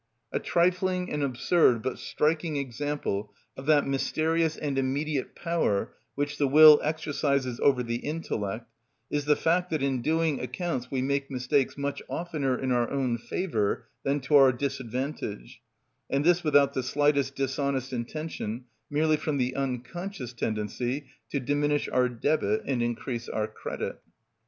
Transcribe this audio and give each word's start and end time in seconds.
A 0.31 0.39
trifling 0.39 1.11
and 1.11 1.21
absurd, 1.21 1.83
but 1.83 1.99
striking 1.99 2.57
example 2.57 3.31
of 3.55 3.67
that 3.67 3.85
mysterious 3.85 4.57
and 4.57 4.79
immediate 4.79 5.35
power 5.35 5.93
which 6.15 6.39
the 6.39 6.47
will 6.47 6.79
exercises 6.81 7.59
over 7.59 7.83
the 7.83 7.97
intellect, 7.97 8.65
is 9.11 9.25
the 9.25 9.35
fact 9.35 9.69
that 9.69 9.83
in 9.83 10.01
doing 10.01 10.39
accounts 10.39 10.89
we 10.89 11.03
make 11.03 11.29
mistakes 11.29 11.77
much 11.77 12.01
oftener 12.09 12.57
in 12.57 12.71
our 12.71 12.89
own 12.89 13.19
favour 13.19 13.85
than 14.01 14.19
to 14.21 14.35
our 14.37 14.51
disadvantage, 14.51 15.61
and 16.09 16.25
this 16.25 16.43
without 16.43 16.73
the 16.73 16.81
slightest 16.81 17.35
dishonest 17.35 17.93
intention, 17.93 18.63
merely 18.89 19.17
from 19.17 19.37
the 19.37 19.55
unconscious 19.55 20.33
tendency 20.33 21.05
to 21.29 21.39
diminish 21.39 21.87
our 21.89 22.09
Debit 22.09 22.63
and 22.65 22.81
increase 22.81 23.29
our 23.29 23.45
Credit. 23.47 24.01